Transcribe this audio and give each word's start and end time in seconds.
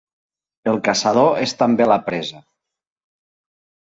El 0.71 0.79
caçador 0.87 1.29
és 1.47 1.53
també 1.59 1.87
la 1.91 1.99
presa. 2.11 2.41